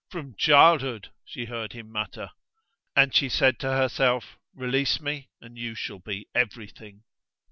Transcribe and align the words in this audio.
"From 0.09 0.33
childhood!" 0.35 1.11
she 1.25 1.45
heard 1.45 1.73
him 1.73 1.91
mutter; 1.91 2.31
and 2.95 3.13
she 3.13 3.29
said 3.29 3.59
to 3.59 3.69
herself, 3.69 4.35
"Release 4.55 4.99
me, 4.99 5.29
and 5.39 5.59
you 5.59 5.75
shall 5.75 5.99
be 5.99 6.27
everything!" 6.33 7.03